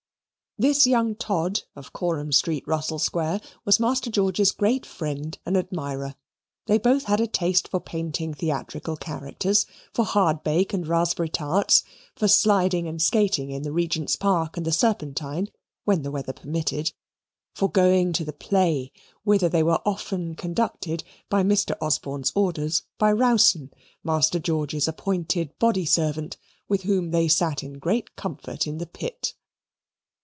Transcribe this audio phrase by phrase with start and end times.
[0.57, 6.13] This young Todd, of Coram Street, Russell Square, was Master George's great friend and admirer.
[6.67, 11.83] They both had a taste for painting theatrical characters; for hardbake and raspberry tarts;
[12.15, 15.47] for sliding and skating in the Regent's Park and the Serpentine,
[15.85, 16.91] when the weather permitted;
[17.55, 18.91] for going to the play,
[19.23, 21.75] whither they were often conducted, by Mr.
[21.81, 23.71] Osborne's orders, by Rowson,
[24.03, 26.37] Master George's appointed body servant,
[26.67, 29.33] with whom they sat in great comfort in the pit.